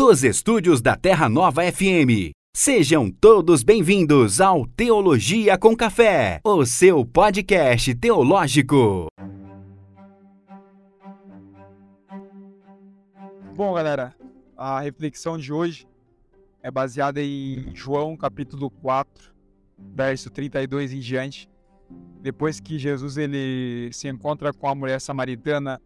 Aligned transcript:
dos 0.00 0.24
estúdios 0.24 0.80
da 0.80 0.96
Terra 0.96 1.28
Nova 1.28 1.60
FM. 1.70 2.32
Sejam 2.56 3.10
todos 3.10 3.62
bem-vindos 3.62 4.40
ao 4.40 4.66
Teologia 4.66 5.58
com 5.58 5.76
Café, 5.76 6.40
o 6.42 6.64
seu 6.64 7.04
podcast 7.04 7.94
teológico. 7.96 9.08
Bom, 13.54 13.74
galera, 13.74 14.16
a 14.56 14.80
reflexão 14.80 15.36
de 15.36 15.52
hoje 15.52 15.86
é 16.62 16.70
baseada 16.70 17.22
em 17.22 17.70
João 17.74 18.16
capítulo 18.16 18.70
4, 18.70 19.34
verso 19.94 20.30
32 20.30 20.94
em 20.94 21.00
diante. 21.00 21.46
Depois 22.22 22.58
que 22.58 22.78
Jesus 22.78 23.18
ele 23.18 23.90
se 23.92 24.08
encontra 24.08 24.50
com 24.50 24.66
a 24.66 24.74
mulher 24.74 24.98
samaritana 24.98 25.78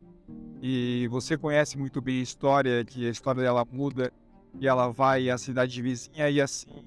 e 0.66 1.06
você 1.08 1.36
conhece 1.36 1.76
muito 1.76 2.00
bem 2.00 2.20
a 2.20 2.22
história, 2.22 2.82
que 2.86 3.06
a 3.06 3.10
história 3.10 3.42
dela 3.42 3.66
muda 3.70 4.10
e 4.58 4.66
ela 4.66 4.88
vai 4.88 5.28
à 5.28 5.36
cidade 5.36 5.82
vizinha 5.82 6.30
e 6.30 6.40
assim 6.40 6.86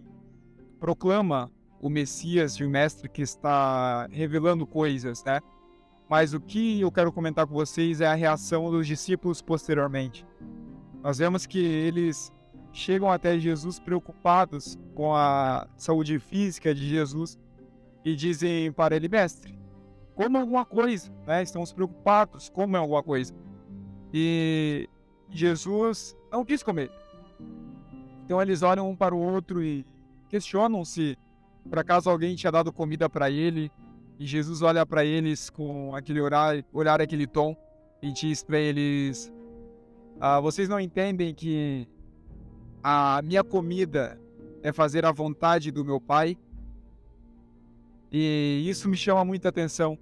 proclama 0.80 1.52
o 1.80 1.88
Messias 1.88 2.54
e 2.54 2.64
o 2.64 2.70
Mestre 2.72 3.08
que 3.08 3.22
está 3.22 4.08
revelando 4.08 4.66
coisas, 4.66 5.24
né? 5.24 5.42
Mas 6.10 6.34
o 6.34 6.40
que 6.40 6.82
eu 6.82 6.92
quero 6.92 7.12
comentar 7.12 7.46
com 7.46 7.54
vocês 7.54 8.02
é 8.02 8.08
a 8.08 8.16
reação 8.16 8.72
dos 8.72 8.88
discípulos 8.88 9.44
posteriormente. 9.44 10.26
Nós 11.04 11.20
vemos 11.20 11.46
que 11.46 11.64
eles 11.64 12.34
chegam 12.74 13.12
até 13.12 13.38
Jesus 13.38 13.80
preocupados 13.80 14.76
com 14.96 15.16
a 15.16 15.68
saúde 15.78 16.18
física 16.18 16.74
de 16.74 16.90
Jesus 16.90 17.38
e 18.04 18.16
dizem 18.16 18.72
para 18.72 18.96
ele, 18.96 19.08
mestre, 19.08 19.56
coma 20.16 20.40
alguma 20.40 20.66
coisa, 20.66 21.12
né? 21.28 21.44
Estamos 21.44 21.72
preocupados, 21.72 22.50
coma 22.50 22.80
alguma 22.80 23.04
coisa. 23.04 23.36
E 24.14 24.90
Jesus 25.30 26.16
não 26.32 26.46
quis 26.46 26.64
comer. 26.64 26.92
Então 28.26 28.42
eles 28.42 28.62
olham 28.62 28.90
um 28.90 28.96
para 28.96 29.16
o 29.16 29.20
outro 29.20 29.64
e 29.64 29.86
questionam 30.30 30.84
se 30.84 31.18
por 31.70 31.80
acaso 31.80 32.10
alguém 32.10 32.36
tinha 32.36 32.52
dado 32.52 32.72
comida 32.72 33.10
para 33.10 33.30
ele. 33.30 33.72
E 34.20 34.26
Jesus 34.26 34.62
olha 34.62 34.86
para 34.86 35.06
eles 35.06 35.50
com 35.50 35.96
aquele 35.96 36.20
olhar, 36.22 36.64
olhar 36.74 37.02
aquele 37.02 37.28
tom 37.28 37.56
e 38.02 38.12
diz 38.12 38.44
para 38.44 38.58
eles: 38.58 39.32
ah, 40.20 40.40
Vocês 40.40 40.68
não 40.68 40.80
entendem 40.80 41.34
que 41.34 41.88
a 42.84 43.22
minha 43.24 43.44
comida 43.44 44.20
é 44.64 44.72
fazer 44.72 45.06
a 45.06 45.12
vontade 45.12 45.72
do 45.72 45.86
meu 45.86 46.02
Pai? 46.02 46.38
E 48.12 48.66
isso 48.68 48.88
me 48.90 48.96
chama 48.96 49.24
muita 49.24 49.50
atenção, 49.50 49.98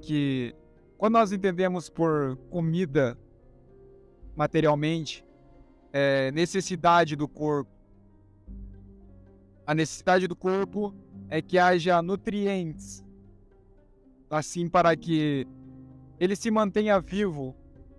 que 0.00 0.54
quando 0.98 1.12
nós 1.12 1.30
entendemos 1.30 1.88
por 1.88 2.36
comida 2.50 3.16
materialmente, 4.34 5.24
é, 5.92 6.32
necessidade 6.32 7.14
do 7.14 7.28
corpo, 7.28 7.70
a 9.64 9.74
necessidade 9.74 10.26
do 10.26 10.34
corpo 10.34 10.92
é 11.30 11.40
que 11.40 11.56
haja 11.56 12.02
nutrientes, 12.02 13.04
assim 14.28 14.68
para 14.68 14.96
que 14.96 15.46
ele 16.18 16.34
se 16.34 16.50
mantenha 16.50 17.00
vivo, 17.00 17.54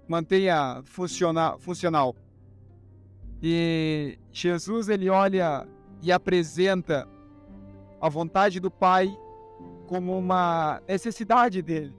mantenha 0.05 0.81
funciona, 0.83 1.57
funcional. 1.57 2.13
E 3.41 4.19
Jesus 4.29 4.89
ele 4.89 5.09
olha 5.09 5.65
e 6.01 6.11
apresenta 6.11 7.07
a 8.01 8.09
vontade 8.09 8.59
do 8.59 8.69
Pai 8.69 9.17
como 9.87 10.17
uma 10.17 10.81
necessidade 10.85 11.61
dele. 11.61 11.95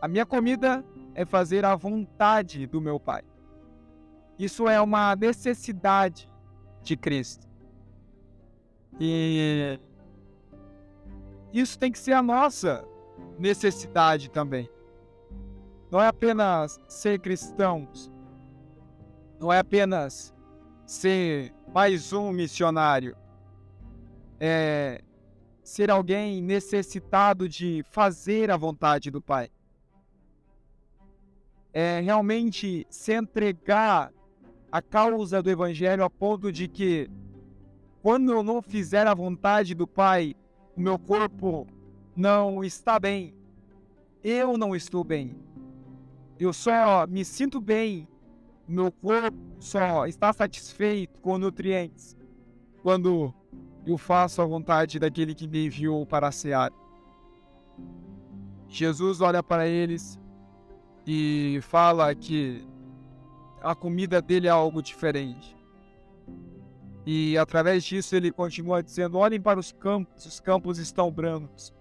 A 0.00 0.06
minha 0.06 0.24
comida 0.24 0.84
é 1.14 1.24
fazer 1.24 1.64
a 1.64 1.74
vontade 1.74 2.66
do 2.66 2.80
meu 2.80 3.00
Pai. 3.00 3.22
Isso 4.38 4.68
é 4.68 4.80
uma 4.80 5.16
necessidade 5.16 6.30
de 6.82 6.96
Cristo. 6.96 7.48
E 9.00 9.80
isso 11.52 11.76
tem 11.76 11.90
que 11.90 11.98
ser 11.98 12.12
a 12.12 12.22
nossa 12.22 12.86
necessidade 13.38 14.30
também. 14.30 14.70
Não 15.90 16.00
é 16.00 16.06
apenas 16.06 16.78
ser 16.86 17.18
cristãos, 17.18 18.12
não 19.40 19.52
é 19.52 19.58
apenas 19.58 20.32
ser 20.86 21.52
mais 21.74 22.12
um 22.12 22.30
missionário, 22.30 23.16
é 24.38 25.02
ser 25.64 25.90
alguém 25.90 26.40
necessitado 26.40 27.48
de 27.48 27.84
fazer 27.90 28.50
a 28.50 28.56
vontade 28.56 29.10
do 29.10 29.20
Pai 29.20 29.50
é, 31.78 32.00
realmente 32.00 32.84
se 32.90 33.12
entregar 33.12 34.12
à 34.72 34.82
causa 34.82 35.40
do 35.40 35.48
Evangelho 35.48 36.02
a 36.02 36.10
ponto 36.10 36.50
de 36.50 36.66
que, 36.66 37.08
quando 38.02 38.32
eu 38.32 38.42
não 38.42 38.60
fizer 38.60 39.06
a 39.06 39.14
vontade 39.14 39.76
do 39.76 39.86
Pai, 39.86 40.34
o 40.76 40.80
meu 40.80 40.98
corpo 40.98 41.68
não 42.16 42.64
está 42.64 42.98
bem. 42.98 43.32
Eu 44.24 44.58
não 44.58 44.74
estou 44.74 45.04
bem. 45.04 45.36
Eu 46.36 46.52
só 46.52 47.06
me 47.06 47.24
sinto 47.24 47.60
bem. 47.60 48.08
Meu 48.66 48.90
corpo 48.90 49.38
só 49.60 50.04
está 50.04 50.32
satisfeito 50.32 51.20
com 51.20 51.38
nutrientes 51.38 52.16
quando 52.82 53.32
eu 53.86 53.96
faço 53.96 54.42
a 54.42 54.44
vontade 54.44 54.98
daquele 54.98 55.32
que 55.32 55.46
me 55.46 55.66
enviou 55.66 56.04
para 56.04 56.26
a 56.26 56.32
seara. 56.32 56.74
Jesus 58.66 59.20
olha 59.20 59.44
para 59.44 59.68
eles 59.68 60.18
e 61.10 61.58
fala 61.62 62.14
que 62.14 62.62
a 63.62 63.74
comida 63.74 64.20
dele 64.20 64.46
é 64.46 64.50
algo 64.50 64.82
diferente. 64.82 65.56
E 67.06 67.38
através 67.38 67.82
disso 67.82 68.14
ele 68.14 68.30
continua 68.30 68.82
dizendo: 68.82 69.16
olhem 69.16 69.40
para 69.40 69.58
os 69.58 69.72
campos, 69.72 70.26
os 70.26 70.38
campos 70.38 70.78
estão 70.78 71.10
brancos, 71.10 71.72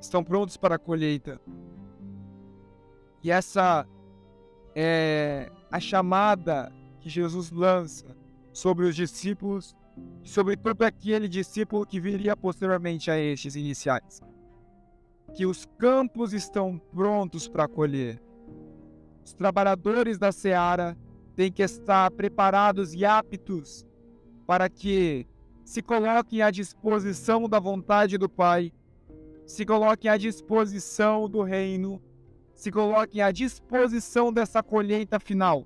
estão 0.00 0.24
prontos 0.24 0.56
para 0.56 0.74
a 0.74 0.78
colheita. 0.78 1.40
E 3.22 3.30
essa 3.30 3.86
é 4.74 5.48
a 5.70 5.78
chamada 5.78 6.72
que 6.98 7.08
Jesus 7.08 7.52
lança 7.52 8.06
sobre 8.52 8.86
os 8.86 8.96
discípulos, 8.96 9.76
sobre 10.24 10.56
todo 10.56 10.82
aquele 10.82 11.28
discípulo 11.28 11.86
que 11.86 12.00
viria 12.00 12.36
posteriormente 12.36 13.08
a 13.08 13.16
estes 13.16 13.54
iniciais 13.54 14.20
que 15.38 15.46
os 15.46 15.64
campos 15.78 16.32
estão 16.32 16.76
prontos 16.76 17.46
para 17.46 17.68
colher. 17.68 18.20
Os 19.24 19.32
trabalhadores 19.32 20.18
da 20.18 20.32
seara 20.32 20.98
têm 21.36 21.52
que 21.52 21.62
estar 21.62 22.10
preparados 22.10 22.92
e 22.92 23.04
aptos 23.04 23.86
para 24.44 24.68
que 24.68 25.28
se 25.64 25.80
coloquem 25.80 26.42
à 26.42 26.50
disposição 26.50 27.48
da 27.48 27.60
vontade 27.60 28.18
do 28.18 28.28
Pai, 28.28 28.72
se 29.46 29.64
coloquem 29.64 30.10
à 30.10 30.16
disposição 30.16 31.30
do 31.30 31.44
reino, 31.44 32.02
se 32.52 32.72
coloquem 32.72 33.22
à 33.22 33.30
disposição 33.30 34.32
dessa 34.32 34.60
colheita 34.60 35.20
final. 35.20 35.64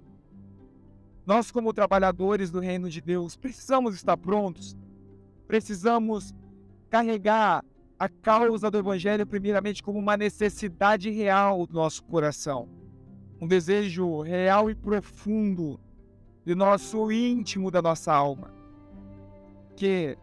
Nós, 1.24 1.50
como 1.50 1.72
trabalhadores 1.72 2.50
do 2.50 2.60
reino 2.60 2.90
de 2.90 3.00
Deus, 3.00 3.36
precisamos 3.36 3.94
estar 3.94 4.18
prontos, 4.18 4.76
precisamos 5.48 6.34
carregar 6.90 7.64
a 8.02 8.08
causa 8.08 8.68
do 8.68 8.78
Evangelho, 8.78 9.24
primeiramente, 9.24 9.80
como 9.80 9.96
uma 9.96 10.16
necessidade 10.16 11.08
real 11.08 11.64
do 11.68 11.74
nosso 11.74 12.02
coração, 12.02 12.68
um 13.40 13.46
desejo 13.46 14.22
real 14.22 14.68
e 14.68 14.74
profundo 14.74 15.78
do 16.44 16.56
nosso 16.56 17.12
íntimo 17.12 17.70
da 17.70 17.80
nossa 17.80 18.12
alma. 18.12 18.52
Que 19.76 20.18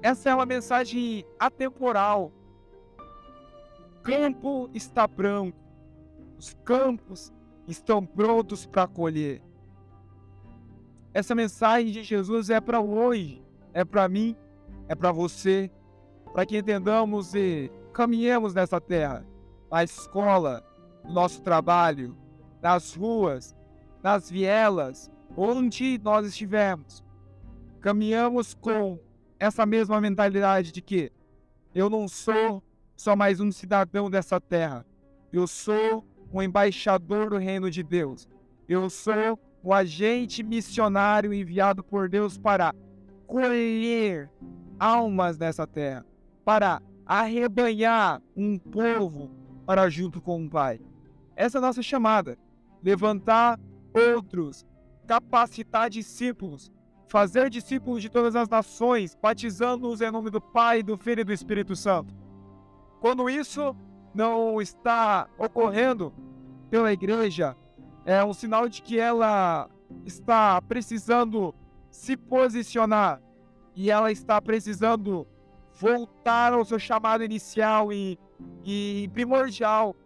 essa 0.00 0.30
é 0.30 0.34
uma 0.34 0.46
mensagem 0.46 1.22
atemporal. 1.38 2.32
O 3.98 4.02
campo 4.02 4.70
está 4.72 5.06
branco, 5.06 5.58
os 6.38 6.54
campos 6.64 7.30
estão 7.68 8.06
prontos 8.06 8.64
para 8.64 8.88
colher. 8.88 9.42
Essa 11.12 11.34
mensagem 11.34 11.92
de 11.92 12.02
Jesus 12.02 12.48
é 12.48 12.58
para 12.58 12.80
hoje, 12.80 13.42
é 13.74 13.84
para 13.84 14.08
mim, 14.08 14.34
é 14.88 14.94
para 14.94 15.12
você, 15.12 15.70
para 16.32 16.46
que 16.46 16.58
entendamos 16.58 17.34
e 17.34 17.70
caminhemos 17.92 18.54
nessa 18.54 18.80
terra, 18.80 19.26
na 19.70 19.82
escola, 19.82 20.64
no 21.04 21.12
nosso 21.12 21.42
trabalho, 21.42 22.16
nas 22.62 22.94
ruas, 22.94 23.56
nas 24.02 24.30
vielas, 24.30 25.10
onde 25.36 25.98
nós 26.02 26.26
estivermos. 26.26 27.04
Caminhamos 27.80 28.54
com 28.54 28.98
essa 29.38 29.66
mesma 29.66 30.00
mentalidade 30.00 30.70
de 30.70 30.80
que 30.80 31.10
eu 31.74 31.88
não 31.88 32.06
sou 32.06 32.62
só 32.96 33.16
mais 33.16 33.40
um 33.40 33.50
cidadão 33.50 34.10
dessa 34.10 34.40
terra, 34.40 34.84
eu 35.32 35.46
sou 35.46 36.04
um 36.32 36.42
embaixador 36.42 37.30
do 37.30 37.38
reino 37.38 37.70
de 37.70 37.82
Deus. 37.82 38.28
Eu 38.68 38.88
sou 38.88 39.38
o 39.62 39.74
agente 39.74 40.42
missionário 40.42 41.34
enviado 41.34 41.82
por 41.82 42.08
Deus 42.08 42.38
para 42.38 42.74
colher 43.26 44.30
almas 44.78 45.38
nessa 45.38 45.66
terra 45.66 46.04
para 46.44 46.82
arrebanhar 47.06 48.22
um 48.36 48.58
povo 48.58 49.30
para 49.66 49.88
junto 49.88 50.20
com 50.20 50.44
o 50.44 50.50
Pai. 50.50 50.80
Essa 51.36 51.58
é 51.58 51.60
a 51.60 51.62
nossa 51.62 51.82
chamada. 51.82 52.38
Levantar 52.82 53.58
outros 53.94 54.64
capacitar 55.10 55.90
discípulos, 55.90 56.70
fazer 57.08 57.50
discípulos 57.50 58.00
de 58.00 58.08
todas 58.08 58.36
as 58.36 58.48
nações, 58.48 59.18
batizando-os 59.20 60.00
em 60.00 60.08
nome 60.08 60.30
do 60.30 60.40
Pai, 60.40 60.84
do 60.84 60.96
Filho 60.96 61.22
e 61.22 61.24
do 61.24 61.32
Espírito 61.32 61.74
Santo. 61.74 62.14
Quando 63.00 63.28
isso 63.28 63.74
não 64.14 64.62
está 64.62 65.28
ocorrendo 65.36 66.14
pela 66.70 66.92
igreja, 66.92 67.56
é 68.04 68.24
um 68.24 68.32
sinal 68.32 68.68
de 68.68 68.82
que 68.82 69.00
ela 69.00 69.68
está 70.06 70.62
precisando 70.62 71.52
se 71.90 72.16
posicionar 72.16 73.20
e 73.74 73.90
ela 73.90 74.12
está 74.12 74.40
precisando 74.40 75.26
voltar 75.80 76.52
ao 76.52 76.64
seu 76.64 76.78
chamado 76.78 77.24
inicial 77.24 77.90
e, 77.90 78.18
e 78.62 79.08
primordial. 79.14 79.96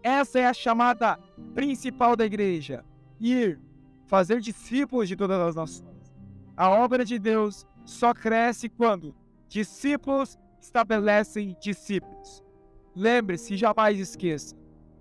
Essa 0.00 0.38
é 0.38 0.46
a 0.46 0.54
chamada 0.54 1.18
principal 1.54 2.14
da 2.14 2.24
igreja: 2.24 2.84
ir, 3.20 3.60
fazer 4.06 4.40
discípulos 4.40 5.08
de 5.08 5.16
todas 5.16 5.40
as 5.40 5.56
nações. 5.56 6.14
A 6.56 6.70
obra 6.70 7.04
de 7.04 7.18
Deus 7.18 7.66
só 7.84 8.14
cresce 8.14 8.68
quando 8.68 9.14
discípulos 9.48 10.38
estabelecem 10.60 11.56
discípulos. 11.60 12.42
Lembre-se, 12.94 13.56
jamais 13.56 13.98
esqueça: 13.98 14.54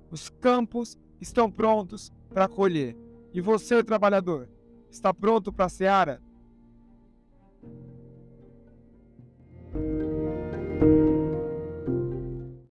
os 0.10 0.30
campos 0.30 0.98
estão 1.22 1.52
prontos 1.52 2.12
para 2.34 2.48
colher. 2.48 2.98
E 3.32 3.40
você, 3.40 3.84
trabalhador, 3.84 4.50
está 4.90 5.14
pronto 5.14 5.54
para 5.54 5.66
a 5.66 5.70
seara? 5.70 6.22
thank 10.84 11.08
you 11.08 11.13